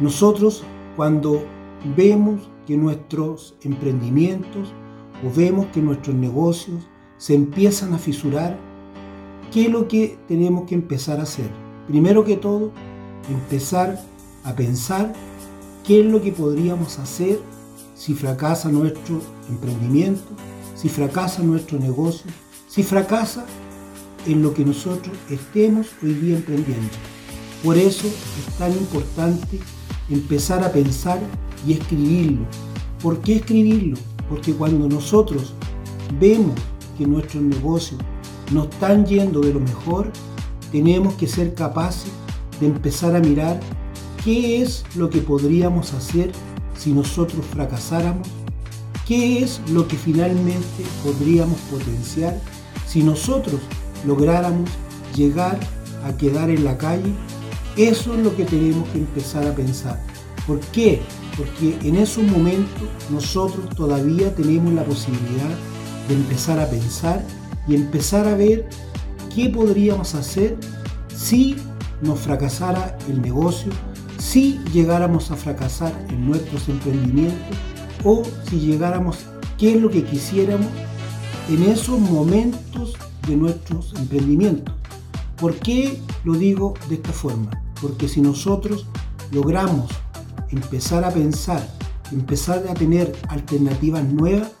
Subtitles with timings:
[0.00, 0.64] Nosotros
[0.96, 1.44] cuando
[1.96, 4.72] vemos que nuestros emprendimientos
[5.24, 6.82] o vemos que nuestros negocios
[7.16, 8.58] se empiezan a fisurar,
[9.52, 11.48] ¿qué es lo que tenemos que empezar a hacer?
[11.86, 12.72] Primero que todo,
[13.30, 14.00] empezar
[14.42, 15.12] a pensar
[15.86, 17.38] qué es lo que podríamos hacer
[17.94, 20.28] si fracasa nuestro emprendimiento,
[20.74, 22.30] si fracasa nuestro negocio,
[22.68, 23.46] si fracasa
[24.26, 26.90] en lo que nosotros estemos hoy día emprendiendo.
[27.62, 29.60] Por eso es tan importante
[30.10, 31.18] empezar a pensar
[31.66, 32.46] y escribirlo.
[33.02, 33.96] ¿Por qué escribirlo?
[34.28, 35.54] Porque cuando nosotros
[36.18, 36.54] vemos
[36.96, 38.00] que nuestros negocios
[38.52, 40.10] no están yendo de lo mejor,
[40.70, 42.10] tenemos que ser capaces
[42.60, 43.60] de empezar a mirar
[44.24, 46.32] qué es lo que podríamos hacer
[46.76, 48.26] si nosotros fracasáramos,
[49.06, 52.40] qué es lo que finalmente podríamos potenciar
[52.86, 53.60] si nosotros
[54.06, 54.70] lográramos
[55.14, 55.58] llegar
[56.04, 57.12] a quedar en la calle.
[57.76, 60.00] Eso es lo que tenemos que empezar a pensar.
[60.46, 61.02] ¿Por qué?
[61.36, 65.50] Porque en esos momentos nosotros todavía tenemos la posibilidad
[66.08, 67.24] de empezar a pensar
[67.66, 68.68] y empezar a ver
[69.34, 70.56] qué podríamos hacer
[71.16, 71.56] si
[72.00, 73.72] nos fracasara el negocio,
[74.18, 77.56] si llegáramos a fracasar en nuestros emprendimientos
[78.04, 79.18] o si llegáramos,
[79.58, 80.68] qué es lo que quisiéramos
[81.48, 82.94] en esos momentos
[83.26, 84.74] de nuestros emprendimientos.
[85.36, 87.63] ¿Por qué lo digo de esta forma?
[87.80, 88.86] Porque si nosotros
[89.32, 89.90] logramos
[90.50, 91.66] empezar a pensar,
[92.12, 94.52] empezar a tener alternativas nuevas,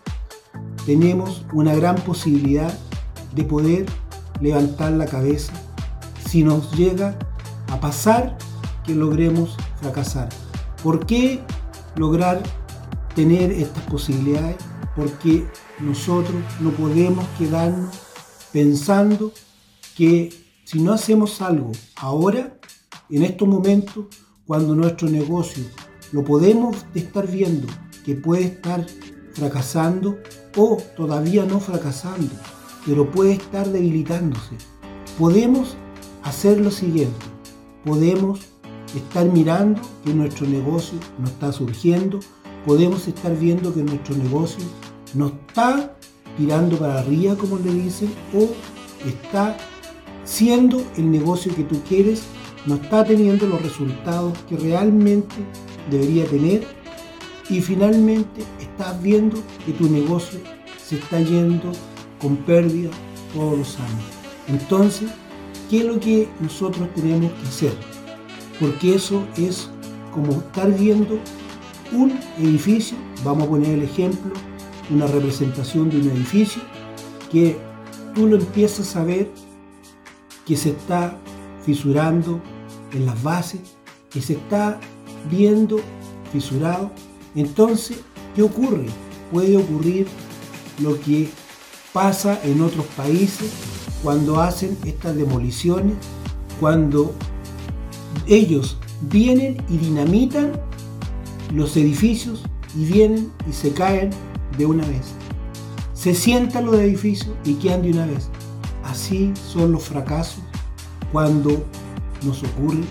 [0.86, 2.76] tenemos una gran posibilidad
[3.34, 3.86] de poder
[4.40, 5.52] levantar la cabeza
[6.28, 7.16] si nos llega
[7.68, 8.36] a pasar
[8.84, 10.28] que logremos fracasar.
[10.82, 11.40] ¿Por qué
[11.96, 12.42] lograr
[13.14, 14.56] tener estas posibilidades?
[14.96, 15.46] Porque
[15.80, 17.96] nosotros no podemos quedarnos
[18.52, 19.32] pensando
[19.96, 20.32] que
[20.64, 22.56] si no hacemos algo ahora,
[23.10, 24.06] en estos momentos,
[24.46, 25.64] cuando nuestro negocio
[26.12, 27.66] lo podemos estar viendo
[28.04, 28.86] que puede estar
[29.32, 30.18] fracasando
[30.56, 32.30] o todavía no fracasando,
[32.86, 34.56] pero puede estar debilitándose.
[35.18, 35.76] Podemos
[36.22, 37.26] hacer lo siguiente,
[37.84, 38.40] podemos
[38.94, 42.20] estar mirando que nuestro negocio no está surgiendo,
[42.64, 44.64] podemos estar viendo que nuestro negocio
[45.14, 45.96] no está
[46.36, 48.48] tirando para arriba, como le dicen, o
[49.06, 49.56] está
[50.24, 52.22] siendo el negocio que tú quieres,
[52.66, 55.34] no está teniendo los resultados que realmente
[55.90, 56.66] debería tener
[57.50, 60.40] y finalmente estás viendo que tu negocio
[60.82, 61.72] se está yendo
[62.20, 62.90] con pérdida
[63.34, 64.04] todos los años.
[64.48, 65.10] Entonces,
[65.68, 67.72] ¿qué es lo que nosotros tenemos que hacer?
[68.58, 69.68] Porque eso es
[70.12, 71.18] como estar viendo
[71.92, 74.32] un edificio, vamos a poner el ejemplo,
[74.90, 76.62] una representación de un edificio,
[77.30, 77.58] que
[78.14, 79.30] tú lo empiezas a ver
[80.46, 81.18] que se está
[81.64, 82.40] fisurando
[82.94, 83.60] en las bases,
[84.10, 84.80] que se está
[85.30, 85.80] viendo
[86.32, 86.90] fisurado.
[87.34, 87.98] Entonces,
[88.34, 88.86] ¿qué ocurre?
[89.32, 90.06] Puede ocurrir
[90.80, 91.28] lo que
[91.92, 93.50] pasa en otros países
[94.02, 95.94] cuando hacen estas demoliciones,
[96.60, 97.12] cuando
[98.26, 100.52] ellos vienen y dinamitan
[101.52, 102.42] los edificios
[102.76, 104.10] y vienen y se caen
[104.58, 105.06] de una vez.
[105.94, 108.28] Se sientan los edificios y quedan de una vez.
[108.84, 110.42] Así son los fracasos
[111.12, 111.64] cuando
[112.24, 112.86] nos ocurren.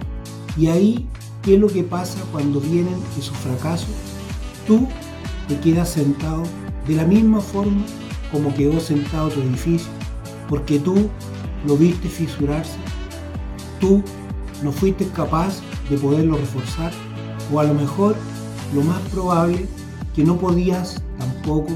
[0.58, 1.08] Y ahí,
[1.42, 3.90] ¿qué es lo que pasa cuando vienen esos fracasos?
[4.68, 4.88] Tú
[5.48, 6.44] te quedas sentado
[6.88, 7.84] de la misma forma
[8.32, 9.90] como quedó sentado tu edificio,
[10.50, 11.10] porque tú
[11.68, 12.78] lo viste fisurarse,
[13.80, 14.02] tú
[14.64, 16.92] no fuiste capaz de poderlo reforzar,
[17.52, 18.16] o a lo mejor
[18.74, 19.68] lo más probable
[20.16, 21.74] que no podías tampoco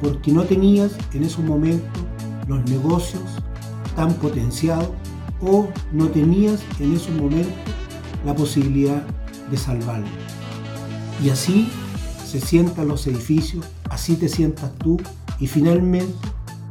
[0.00, 2.02] porque no tenías en esos momentos
[2.46, 3.22] los negocios
[3.96, 4.88] tan potenciados
[5.40, 7.52] o no tenías en esos momentos
[8.24, 9.02] la posibilidad
[9.50, 10.06] de salvarlo.
[11.22, 11.70] Y así
[12.24, 14.98] se sientan los edificios, así te sientas tú
[15.38, 16.14] y finalmente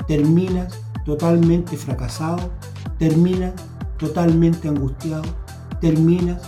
[0.08, 0.74] terminas
[1.06, 2.52] totalmente fracasado,
[2.98, 3.54] terminas
[3.98, 5.24] totalmente angustiado,
[5.82, 6.42] terminas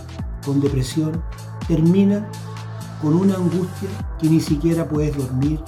[0.46, 1.22] con depresión,
[1.68, 2.24] terminas
[3.02, 3.90] con una angustia
[4.20, 5.60] que ni siquiera puedes dormir